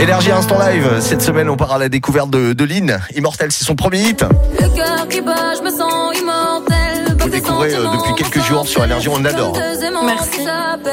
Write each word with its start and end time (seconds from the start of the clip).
Énergie 0.00 0.30
Instant 0.32 0.58
Live, 0.58 0.98
cette 1.00 1.20
semaine 1.20 1.50
on 1.50 1.56
part 1.56 1.72
à 1.72 1.78
la 1.78 1.90
découverte 1.90 2.30
de, 2.30 2.54
de 2.54 2.64
Lynn. 2.64 2.98
Immortel, 3.14 3.52
c'est 3.52 3.66
son 3.66 3.74
premier 3.74 4.00
hit. 4.00 4.24
Le 4.58 4.68
cœur 4.74 5.06
qui 5.08 5.20
bat, 5.20 5.52
je 5.58 5.62
me 5.62 5.70
sens 5.70 6.18
immortel. 6.18 7.16
Vous 7.18 7.28
découvrez 7.28 7.74
euh, 7.74 7.84
depuis 7.92 8.14
quelques 8.14 8.42
jours 8.46 8.66
sur 8.66 8.82
Énergie, 8.82 9.08
on 9.10 9.22
adore. 9.22 9.58
Merci. 10.06 10.46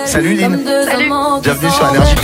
Salut 0.05 0.35
Lynn. 0.35 0.59
Salut. 0.85 1.09
Bienvenue 1.41 1.71
sur 1.71 1.87
Énergie. 1.87 2.15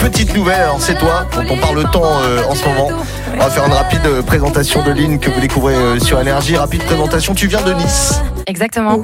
Petite 0.00 0.34
nouvelle, 0.34 0.60
alors 0.60 0.80
c'est 0.80 0.98
toi 0.98 1.26
dont 1.34 1.44
on 1.50 1.58
parle 1.58 1.90
tant 1.90 2.02
euh, 2.04 2.44
en 2.48 2.54
ce 2.54 2.64
moment. 2.64 2.88
On 3.34 3.38
va 3.38 3.50
faire 3.50 3.66
une 3.66 3.72
rapide 3.72 4.06
euh, 4.06 4.22
présentation 4.22 4.82
de 4.82 4.90
Lynn 4.90 5.18
que 5.18 5.30
vous 5.30 5.40
découvrez 5.40 5.74
euh, 5.74 5.98
sur 5.98 6.18
Énergie. 6.18 6.56
Rapide 6.56 6.82
présentation, 6.84 7.34
tu 7.34 7.46
viens 7.46 7.62
de 7.62 7.74
Nice. 7.74 8.22
Exactement. 8.46 9.00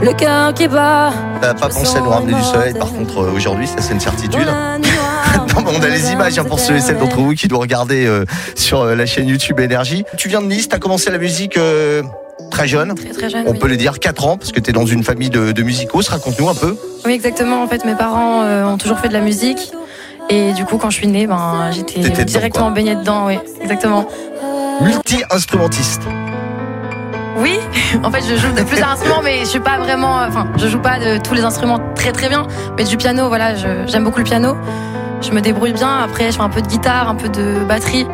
Le 0.00 0.12
cœur 0.12 0.54
qui 0.54 0.68
bat. 0.68 1.12
T'as 1.40 1.54
pas 1.54 1.68
pensé 1.68 1.96
à 1.96 2.00
nous 2.00 2.10
ramener 2.10 2.34
du 2.34 2.42
soleil 2.42 2.74
par 2.74 2.92
contre 2.92 3.18
euh, 3.22 3.32
aujourd'hui, 3.34 3.66
ça 3.66 3.76
c'est 3.80 3.94
une 3.94 4.00
certitude. 4.00 4.46
Non, 5.54 5.64
on 5.66 5.82
a 5.82 5.88
les 5.88 6.12
images 6.12 6.38
hein, 6.38 6.44
pour 6.44 6.60
ceux 6.60 6.76
et 6.76 6.80
celles 6.80 6.98
d'entre 6.98 7.16
vous 7.16 7.32
qui 7.32 7.48
nous 7.48 7.58
regarder 7.58 8.06
euh, 8.06 8.24
sur 8.54 8.82
euh, 8.82 8.94
la 8.94 9.06
chaîne 9.06 9.28
YouTube 9.28 9.60
Énergie. 9.60 10.04
Tu 10.16 10.28
viens 10.28 10.42
de 10.42 10.46
Nice, 10.46 10.68
t'as 10.68 10.78
commencé 10.78 11.10
la 11.10 11.18
musique 11.18 11.56
euh, 11.56 12.02
très 12.50 12.68
jeune. 12.68 12.94
Très 12.94 13.10
très 13.10 13.30
jeune. 13.30 13.44
On 13.46 13.52
oui. 13.52 13.58
peut 13.58 13.68
le 13.68 13.76
dire 13.76 13.98
4 13.98 14.26
ans 14.26 14.36
parce 14.36 14.52
que 14.52 14.60
t'es 14.60 14.72
dans 14.72 14.86
une 14.86 15.02
famille 15.02 15.30
de, 15.30 15.52
de 15.52 15.62
musicos. 15.62 16.08
Raconte-nous 16.08 16.48
un 16.48 16.54
peu. 16.54 16.76
Oui, 17.04 17.12
exactement. 17.12 17.62
En 17.62 17.68
fait, 17.68 17.84
mes 17.84 17.94
parents 17.94 18.42
euh, 18.42 18.64
ont 18.64 18.78
toujours 18.78 18.98
fait 18.98 19.08
de 19.08 19.14
la 19.14 19.20
musique. 19.20 19.72
Et 20.30 20.52
du 20.52 20.64
coup, 20.64 20.78
quand 20.78 20.90
je 20.90 20.96
suis 20.96 21.08
née, 21.08 21.26
ben, 21.26 21.70
j'étais 21.72 22.00
dedans, 22.00 22.22
directement 22.24 22.70
baignée 22.70 22.94
dedans. 22.94 23.26
Oui, 23.26 23.38
exactement. 23.60 24.06
Multi-instrumentiste. 24.80 26.02
En 28.04 28.10
fait, 28.10 28.22
je 28.28 28.36
joue 28.36 28.52
de 28.52 28.62
plusieurs 28.62 28.90
instruments, 28.90 29.20
mais 29.22 29.40
je 29.40 29.44
suis 29.46 29.60
pas 29.60 29.78
vraiment. 29.78 30.20
euh, 30.20 30.26
Enfin, 30.28 30.46
je 30.56 30.66
joue 30.68 30.80
pas 30.80 30.98
de 30.98 31.18
tous 31.18 31.34
les 31.34 31.44
instruments 31.44 31.78
très 31.94 32.12
très 32.12 32.28
bien. 32.28 32.44
Mais 32.76 32.84
du 32.84 32.96
piano, 32.96 33.28
voilà, 33.28 33.54
j'aime 33.86 34.04
beaucoup 34.04 34.18
le 34.18 34.24
piano. 34.24 34.56
Je 35.20 35.30
me 35.30 35.40
débrouille 35.40 35.72
bien. 35.72 35.98
Après, 36.04 36.26
je 36.32 36.36
fais 36.36 36.42
un 36.42 36.48
peu 36.48 36.62
de 36.62 36.66
guitare, 36.66 37.08
un 37.08 37.14
peu 37.14 37.28
de 37.28 37.64
batterie. 37.64 38.06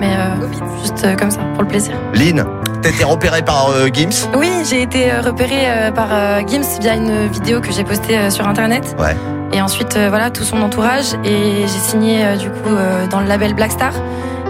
Mais 0.00 0.14
euh, 0.16 0.46
juste 0.82 1.04
euh, 1.04 1.16
comme 1.16 1.30
ça, 1.30 1.40
pour 1.54 1.62
le 1.62 1.68
plaisir. 1.68 1.94
Lynn, 2.14 2.44
t'as 2.82 2.90
été 2.90 3.04
repérée 3.04 3.42
par 3.42 3.70
euh, 3.70 3.88
Gims? 3.92 4.28
Oui, 4.36 4.50
j'ai 4.68 4.82
été 4.82 5.12
euh, 5.12 5.20
repérée 5.20 5.64
euh, 5.66 5.90
par 5.92 6.08
euh, 6.10 6.40
Gims 6.46 6.80
via 6.80 6.94
une 6.94 7.28
vidéo 7.28 7.60
que 7.60 7.70
j'ai 7.72 7.84
postée 7.84 8.30
sur 8.30 8.48
internet. 8.48 8.96
Ouais. 8.98 9.16
Et 9.52 9.60
ensuite, 9.60 9.98
voilà, 10.08 10.30
tout 10.30 10.44
son 10.44 10.60
entourage. 10.62 11.14
Et 11.24 11.60
j'ai 11.62 11.68
signé 11.68 12.24
du 12.38 12.48
coup 12.48 12.70
dans 13.10 13.20
le 13.20 13.26
label 13.26 13.54
Black 13.54 13.70
Star. 13.72 13.92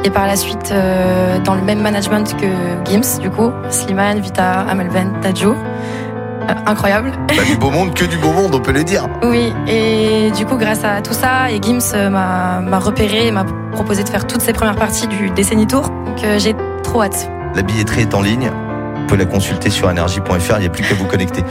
Et 0.04 0.10
par 0.10 0.26
la 0.26 0.36
suite, 0.36 0.70
euh, 0.72 1.38
dans 1.40 1.54
le 1.54 1.62
même 1.62 1.80
management 1.80 2.36
que 2.36 2.90
Gims, 2.90 3.20
du 3.20 3.30
coup, 3.30 3.52
Slimane, 3.70 4.20
Vita, 4.20 4.60
Amelven, 4.62 5.12
Tadjo. 5.20 5.50
Euh, 5.54 6.54
incroyable. 6.66 7.12
Bah, 7.28 7.44
du 7.46 7.56
beau 7.56 7.70
monde, 7.70 7.94
que 7.94 8.04
du 8.04 8.18
beau 8.18 8.32
monde, 8.32 8.54
on 8.54 8.60
peut 8.60 8.72
le 8.72 8.82
dire. 8.82 9.08
Oui, 9.22 9.52
et 9.68 10.30
du 10.32 10.44
coup, 10.44 10.56
grâce 10.56 10.82
à 10.82 11.00
tout 11.02 11.14
ça, 11.14 11.50
et 11.50 11.60
Gims 11.62 11.94
euh, 11.94 12.10
m'a 12.10 12.78
repéré, 12.78 13.28
et 13.28 13.30
m'a 13.30 13.44
proposé 13.72 14.04
de 14.04 14.08
faire 14.08 14.26
toutes 14.26 14.42
ces 14.42 14.52
premières 14.52 14.76
parties 14.76 15.08
du 15.08 15.30
Décennie 15.30 15.66
Tour. 15.66 15.88
Donc 16.04 16.22
euh, 16.24 16.38
j'ai 16.38 16.54
trop 16.82 17.02
hâte. 17.02 17.28
La 17.54 17.62
billetterie 17.62 18.02
est 18.02 18.14
en 18.14 18.22
ligne. 18.22 18.50
Vous 18.94 19.06
pouvez 19.06 19.24
la 19.24 19.30
consulter 19.30 19.70
sur 19.70 19.90
énergie.fr, 19.90 20.54
il 20.56 20.60
n'y 20.60 20.66
a 20.66 20.70
plus 20.70 20.84
qu'à 20.84 20.94
vous 20.94 21.06
connecter. 21.06 21.42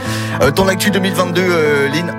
Euh, 0.42 0.50
ton 0.50 0.68
actu 0.68 0.90
2022, 0.90 1.42
euh, 1.42 1.88
Lynn 1.88 2.12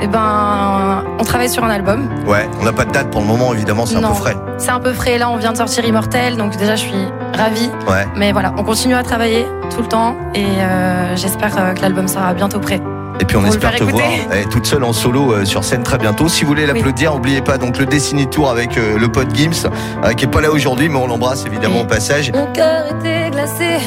Et 0.00 0.06
ben, 0.06 1.04
on 1.18 1.24
travaille 1.24 1.48
sur 1.48 1.64
un 1.64 1.70
album. 1.70 2.08
Ouais, 2.26 2.48
on 2.60 2.64
n'a 2.64 2.72
pas 2.72 2.84
de 2.84 2.92
date 2.92 3.10
pour 3.10 3.20
le 3.20 3.26
moment, 3.26 3.52
évidemment, 3.52 3.86
c'est 3.86 3.96
un 3.96 4.02
peu 4.02 4.14
frais. 4.14 4.36
C'est 4.58 4.70
un 4.70 4.80
peu 4.80 4.92
frais. 4.92 5.18
Là, 5.18 5.30
on 5.30 5.36
vient 5.36 5.52
de 5.52 5.56
sortir 5.56 5.84
Immortel, 5.84 6.36
donc 6.36 6.56
déjà, 6.56 6.76
je 6.76 6.82
suis 6.82 7.08
ravie. 7.36 7.70
Ouais. 7.88 8.06
Mais 8.16 8.32
voilà, 8.32 8.52
on 8.56 8.64
continue 8.64 8.94
à 8.94 9.02
travailler 9.02 9.46
tout 9.74 9.82
le 9.82 9.88
temps 9.88 10.16
et 10.34 10.44
euh, 10.44 11.16
j'espère 11.16 11.52
euh, 11.58 11.74
que 11.74 11.82
l'album 11.82 12.08
sera 12.08 12.32
bientôt 12.34 12.60
prêt. 12.60 12.80
Et 13.20 13.24
puis 13.24 13.36
on, 13.36 13.44
espère 13.44 13.74
te 13.74 13.84
voir 13.84 14.02
eh, 14.32 14.44
toute 14.44 14.66
seule 14.66 14.84
en 14.84 14.92
solo 14.92 15.32
euh, 15.32 15.44
sur 15.44 15.64
scène 15.64 15.82
très 15.82 15.98
bientôt. 15.98 16.28
Si 16.28 16.42
vous 16.42 16.48
voulez 16.48 16.66
l'applaudir, 16.66 17.14
n'oubliez 17.14 17.40
pas 17.40 17.58
donc 17.58 17.78
le 17.78 17.86
Destiny 17.86 18.28
Tour 18.28 18.50
avec 18.50 18.78
euh, 18.78 18.98
le 18.98 19.08
pote 19.08 19.34
Gims, 19.34 19.68
euh, 20.04 20.12
qui 20.12 20.24
est 20.24 20.28
pas 20.28 20.40
là 20.40 20.50
aujourd'hui, 20.50 20.88
mais 20.88 20.98
on 20.98 21.06
l'embrasse 21.06 21.44
évidemment 21.44 21.80
au 21.80 21.84
passage. 21.84 22.32
Mon 22.32 22.46
cœur 22.52 22.86
était 22.86 23.30
glacé. 23.30 23.78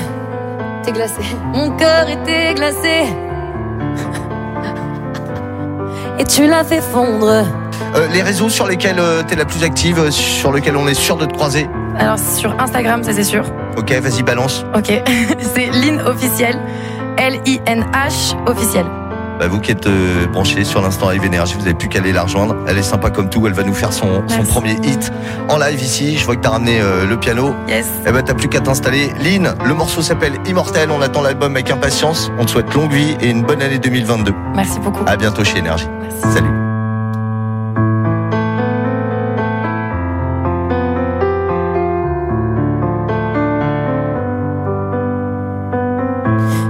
T'es 0.84 0.92
glacé. 0.92 1.22
Mon 1.54 1.72
cœur 1.78 2.10
était 2.10 2.54
glacé. 2.56 3.06
Et 6.22 6.24
tu 6.24 6.46
l'as 6.46 6.64
fait 6.64 6.82
fondre. 6.82 7.44
Euh, 7.96 8.08
les 8.14 8.22
réseaux 8.22 8.48
sur 8.48 8.68
lesquels 8.68 9.00
euh, 9.00 9.24
t'es 9.28 9.36
la 9.36 9.44
plus 9.44 9.64
active, 9.64 9.98
euh, 9.98 10.12
sur 10.12 10.54
lesquels 10.54 10.78
on 10.78 10.88
est 10.88 10.94
sûr 10.94 11.18
de 11.18 11.26
te 11.26 11.34
croiser. 11.34 11.68
Alors, 11.98 12.20
sur 12.20 12.54
Instagram, 12.60 13.04
ça 13.04 13.12
c'est 13.12 13.24
sûr. 13.24 13.44
Ok, 13.76 13.92
vas-y, 13.92 14.22
balance. 14.22 14.64
Ok. 14.76 14.94
c'est 15.40 15.72
Lynn 15.72 16.00
officiel. 16.02 16.60
L-I-N-H 17.18 18.36
officiel. 18.48 18.86
Bah, 19.42 19.48
vous 19.48 19.60
qui 19.60 19.72
êtes 19.72 19.88
euh, 19.88 20.28
branchés 20.28 20.64
sur 20.64 20.84
l'instant 20.84 21.10
Live 21.10 21.26
Énergie, 21.26 21.56
vous 21.56 21.66
avez 21.66 21.74
plus 21.74 21.90
qu'à 21.90 21.98
aller 21.98 22.12
la 22.14 22.22
rejoindre. 22.22 22.56
Elle 22.68 22.78
est 22.78 22.84
sympa 22.84 23.10
comme 23.10 23.28
tout, 23.28 23.48
elle 23.48 23.54
va 23.54 23.64
nous 23.64 23.74
faire 23.74 23.92
son, 23.92 24.22
premier 24.48 24.74
hit 24.84 25.12
en 25.50 25.58
live 25.58 25.82
ici. 25.82 26.16
Je 26.16 26.26
vois 26.26 26.36
que 26.36 26.42
t'as 26.42 26.52
ramené 26.52 26.80
euh, 26.80 27.08
le 27.08 27.18
piano. 27.18 27.56
Yes. 27.68 27.88
Eh 28.06 28.12
ben 28.12 28.22
t'as 28.22 28.36
plus 28.36 28.50
qu'à 28.50 28.60
t'installer. 28.60 29.12
Lynn, 29.20 29.56
le 29.66 29.74
morceau 29.74 30.04
s'appelle 30.04 30.34
Immortel. 30.46 30.92
On 30.92 31.02
attend 31.02 31.24
l'album 31.24 31.56
avec 31.56 31.72
impatience. 31.72 32.32
On 32.38 32.46
te 32.46 32.52
souhaite 32.52 32.72
longue 32.76 32.94
vie 32.94 33.18
et 33.20 33.32
une 33.32 33.42
bonne 33.42 33.64
année 33.64 33.80
2022. 33.80 34.32
Merci 34.54 34.80
beaucoup. 34.80 35.04
À 35.08 35.18
bientôt 35.18 35.44
chez 35.44 35.58
Énergie. 35.58 35.88
Merci. 36.00 36.38
Salut. 36.38 36.71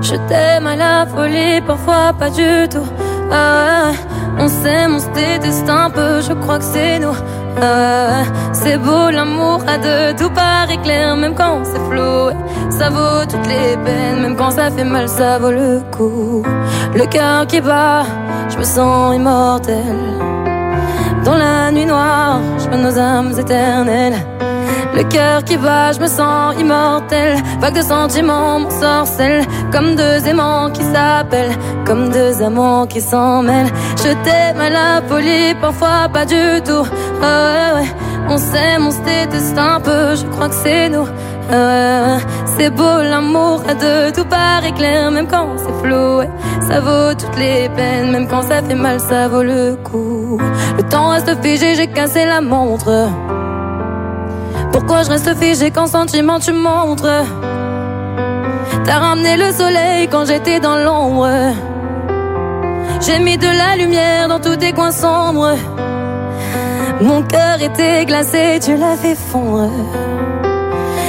Je 0.01 0.16
t'aime 0.28 0.66
à 0.66 0.75
la 0.75 1.06
folie, 1.06 1.62
parfois 1.62 2.13
pas 2.17 2.29
du 2.29 2.67
tout. 2.69 2.88
Ah, 3.31 3.91
on 4.39 4.47
s'aime, 4.47 4.95
on 4.95 5.00
se 5.00 5.09
déteste 5.09 5.69
un 5.69 5.89
peu, 5.89 6.22
je 6.22 6.34
crois 6.34 6.57
que 6.57 6.63
c'est 6.63 7.00
nous. 7.00 7.16
Ah, 7.62 8.23
c'est 8.51 8.78
beau 8.78 9.09
l'amour 9.11 9.63
à 9.67 9.78
deux, 9.78 10.16
tout 10.17 10.31
paraît 10.31 10.78
clair, 10.78 11.16
même 11.16 11.35
quand 11.35 11.59
c'est 11.63 11.84
flou. 11.90 12.31
Ça 12.69 12.90
vaut 12.90 13.25
toutes 13.29 13.47
les 13.47 13.78
peines, 13.85 14.22
même 14.22 14.35
quand 14.35 14.51
ça 14.51 14.72
fait 14.72 14.84
mal, 14.84 15.07
ça 15.07 15.38
vaut 15.38 15.51
le 15.51 15.81
coup. 15.91 16.44
Le 16.95 17.06
cœur 17.06 17.45
qui 17.45 17.61
bat, 17.61 18.03
je 18.50 18.57
me 18.57 18.63
sens 18.63 19.16
immortel. 19.16 19.97
Dans 21.23 21.35
la 21.35 21.72
nuit 21.72 21.85
noire, 21.85 22.40
je 22.57 22.75
nos 22.75 22.97
âmes 22.97 23.34
éternelles. 23.38 24.16
Le 24.94 25.03
cœur 25.03 25.44
qui 25.44 25.57
bat, 25.57 25.91
je 25.94 26.00
me 26.00 26.07
sens 26.07 26.56
immortel. 26.59 27.38
Vague 27.59 27.75
de 27.75 27.81
sentiments 27.81 28.59
m'ensorcelle. 28.59 29.46
Comme 29.72 29.96
deux 29.96 30.28
aimants 30.28 30.69
qui 30.72 30.84
s'appellent. 30.84 31.57
Comme 31.85 32.09
deux 32.09 32.41
amants 32.41 32.85
qui 32.88 33.02
s'en 33.02 33.41
mêlent. 33.41 33.72
Je 33.97 34.12
t'aime 34.24 34.59
à 34.59 34.69
la 34.69 35.02
folie, 35.07 35.56
parfois 35.59 36.09
pas 36.12 36.25
du 36.25 36.62
tout. 36.66 36.85
Ah 37.24 37.74
ouais, 37.75 37.81
ouais. 37.81 37.90
On 38.29 38.38
s'aime, 38.38 38.88
on 38.88 38.91
se 38.91 39.02
déteste 39.02 39.57
un 39.57 39.79
peu. 39.79 40.16
Je 40.16 40.25
crois 40.25 40.50
que 40.50 40.56
c'est 40.56 40.90
nous. 40.90 41.08
Ouais. 41.52 42.18
C'est 42.58 42.69
beau 42.69 43.02
l'amour 43.02 43.63
à 43.68 43.73
deux, 43.73 44.12
tout 44.13 44.25
paraît 44.25 44.72
clair, 44.73 45.09
même 45.09 45.28
quand 45.28 45.47
c'est 45.58 45.73
flou. 45.84 46.22
Ça 46.68 46.79
vaut 46.79 47.13
toutes 47.13 47.38
les 47.38 47.69
peines, 47.69 48.12
même 48.12 48.28
quand 48.28 48.44
ça 48.44 48.62
fait 48.62 48.75
mal, 48.75 49.00
ça 49.00 49.28
vaut 49.28 49.44
le 49.44 49.78
coup. 49.84 50.40
Le 50.78 50.84
temps 50.84 51.09
reste 51.09 51.41
figé, 51.41 51.75
j'ai 51.75 51.88
cassé 51.88 52.25
la 52.25 52.40
montre. 52.41 53.09
Pourquoi 54.71 55.03
je 55.03 55.09
reste 55.09 55.35
figé 55.37 55.71
quand 55.71 55.87
sentiment 55.87 56.39
tu 56.39 56.53
montres. 56.53 57.25
T'as 58.85 58.99
ramené 58.99 59.37
le 59.37 59.51
soleil 59.51 60.07
quand 60.09 60.25
j'étais 60.25 60.59
dans 60.59 60.77
l'ombre. 60.77 61.29
J'ai 63.01 63.19
mis 63.19 63.37
de 63.37 63.47
la 63.47 63.75
lumière 63.75 64.27
dans 64.27 64.39
tous 64.39 64.55
tes 64.55 64.73
coins 64.73 64.91
sombres. 64.91 65.55
Mon 67.01 67.23
cœur 67.23 67.61
était 67.61 68.05
glacé, 68.05 68.59
tu 68.63 68.77
l'as 68.77 68.95
fait 68.95 69.15
fondre. 69.15 69.71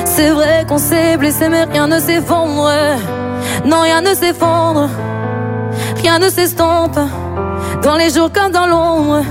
C'est 0.05 0.31
vrai 0.31 0.65
qu'on 0.69 0.79
s'est 0.79 1.17
blessé 1.17 1.49
mais 1.49 1.65
rien 1.65 1.87
ne 1.87 1.99
s'effondre. 1.99 2.71
Non 3.65 3.81
rien 3.81 4.01
ne 4.01 4.15
s'effondre. 4.15 4.89
Rien 5.97 6.19
ne 6.19 6.29
s'estompe. 6.29 6.99
Dans 7.83 7.97
les 7.97 8.11
jours 8.11 8.31
comme 8.33 8.53
dans 8.53 8.67
l'ombre. 8.67 9.23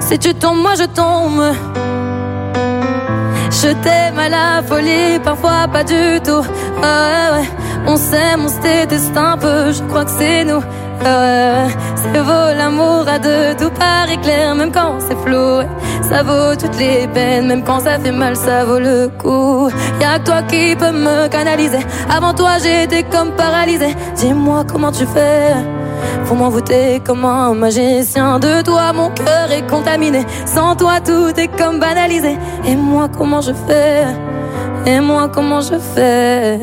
Si 0.00 0.18
tu 0.18 0.34
tombes 0.34 0.62
moi 0.62 0.74
je 0.78 0.84
tombe 0.84 1.42
je 3.62 3.72
t'aime 3.82 4.18
à 4.18 4.28
la 4.28 4.62
folie, 4.62 5.18
parfois 5.22 5.68
pas 5.72 5.84
du 5.84 6.20
tout. 6.24 6.44
Ah 6.82 7.32
ouais. 7.34 7.48
On 7.86 7.96
s'aime, 7.96 8.44
on 8.46 8.48
se 8.48 8.60
déteste 8.60 9.16
un 9.16 9.36
peu, 9.36 9.72
je 9.72 9.82
crois 9.82 10.04
que 10.04 10.10
c'est 10.18 10.44
nous. 10.44 10.62
Ah 11.04 11.20
ouais, 11.20 11.66
ouais. 11.66 11.74
C'est 11.96 12.22
beau 12.22 12.46
l'amour 12.58 13.04
à 13.06 13.18
deux, 13.18 13.54
tout 13.58 13.70
paraît 13.70 14.16
clair, 14.22 14.54
même 14.54 14.72
quand 14.72 14.94
c'est 15.06 15.18
flou. 15.24 15.62
Ça 16.08 16.22
vaut 16.22 16.54
toutes 16.56 16.78
les 16.78 17.06
peines, 17.08 17.46
même 17.46 17.62
quand 17.62 17.80
ça 17.80 17.98
fait 17.98 18.12
mal, 18.12 18.36
ça 18.36 18.64
vaut 18.64 18.78
le 18.78 19.08
coup. 19.18 19.68
Y'a 20.00 20.18
que 20.18 20.24
toi 20.24 20.42
qui 20.42 20.76
peux 20.76 20.92
me 20.92 21.28
canaliser. 21.28 21.80
Avant 22.14 22.34
toi, 22.34 22.52
j'étais 22.62 23.02
comme 23.04 23.32
paralysé. 23.32 23.94
Dis-moi 24.16 24.64
comment 24.70 24.92
tu 24.92 25.06
fais. 25.06 25.54
Faut 26.24 26.34
m'envoûter 26.34 27.00
comme 27.04 27.24
un 27.24 27.54
magicien. 27.54 28.38
De 28.38 28.62
toi, 28.62 28.92
mon 28.92 29.10
cœur 29.10 29.50
est 29.52 29.68
contaminé. 29.68 30.24
Sans 30.46 30.74
toi, 30.76 31.00
tout 31.00 31.32
est 31.36 31.48
comme 31.48 31.78
banalisé. 31.78 32.36
Et 32.66 32.76
moi, 32.76 33.08
comment 33.16 33.40
je 33.40 33.52
fais? 33.66 34.04
Et 34.86 35.00
moi, 35.00 35.30
comment 35.32 35.60
je 35.60 35.78
fais? 35.78 36.58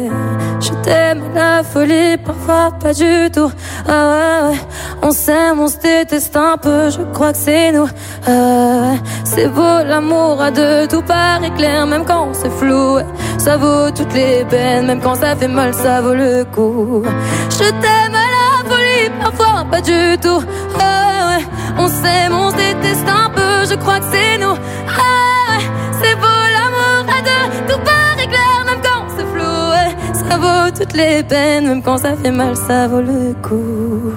Je 0.60 0.70
t'aime 0.84 1.24
la 1.34 1.64
folie, 1.64 2.18
parfois 2.18 2.70
pas 2.80 2.94
du 2.94 3.32
tout. 3.34 3.52
Ah 3.90 4.52
on 5.02 5.10
s'aime, 5.10 5.60
on 5.60 5.68
se 5.68 5.78
déteste 5.78 6.36
un 6.36 6.56
peu, 6.56 6.92
je 6.92 7.02
crois 7.14 7.32
que 7.32 7.40
c'est 7.40 7.72
nous. 7.72 7.90
Ah 8.28 8.94
c'est 9.24 9.48
beau 9.48 9.84
l'amour 9.84 10.40
à 10.40 10.52
deux, 10.52 10.88
tout 10.88 11.02
paraît 11.02 11.50
clair, 11.58 11.88
même 11.88 12.06
quand 12.06 12.28
c'est 12.34 12.52
flou. 12.52 13.00
Ça 13.40 13.58
vaut 13.58 13.90
toutes 13.90 14.14
les 14.14 14.46
peines, 14.46 14.86
même 14.86 15.02
quand 15.02 15.16
ça 15.16 15.36
fait 15.36 15.48
mal, 15.48 15.74
ça 15.74 16.02
vaut 16.02 16.14
le 16.14 16.46
coup. 16.46 17.02
Je 17.50 17.70
t'aime 17.82 18.31
folie, 19.22 19.38
parfois 19.38 19.66
pas 19.70 19.82
du 19.82 20.18
tout. 20.22 20.44
Ah 20.80 21.38
ouais, 21.38 21.46
on 21.78 21.88
s'aime, 21.88 22.34
on 22.34 22.52
se 22.52 22.56
déteste 22.56 23.08
un 23.08 23.30
peu, 23.30 23.66
je 23.70 23.76
crois 23.76 24.00
que 24.00 24.06
c'est 24.12 24.38
nous. 24.38 24.56
Ah 24.88 25.58
ouais, 25.58 25.66
c'est 26.02 26.16
beau 26.16 26.42
l'amour 26.56 27.06
à 27.08 27.22
deux, 27.22 27.74
tout 27.74 27.80
paraît 27.80 28.28
clair, 28.28 28.66
même 28.66 28.82
quand 28.84 29.06
c'est 29.16 29.26
flou. 29.26 30.30
Ça 30.30 30.38
vaut 30.38 30.72
toutes 30.78 30.94
les 30.94 31.24
peines, 31.24 31.68
même 31.68 31.84
quand 31.84 31.98
ça 31.98 32.16
fait 32.16 32.32
mal, 32.32 32.56
ça 32.56 32.88
vaut 32.88 33.02
le 33.02 33.34
coup. 33.42 34.14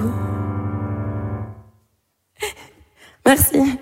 Merci. 3.25 3.79